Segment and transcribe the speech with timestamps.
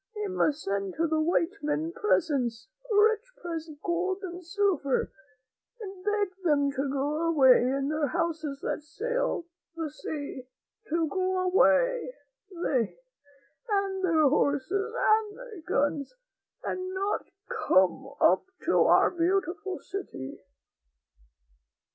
[0.15, 5.11] We must send to the white men presents— rich presents of gold and silver,
[5.79, 9.45] and beg them to go away in their houses that sail
[9.75, 10.47] the sea—
[10.89, 12.15] to go away,
[12.49, 12.97] they,
[13.69, 16.15] and their horses, and their guns,
[16.63, 17.27] and not
[17.69, 20.41] come up to our beautiful city."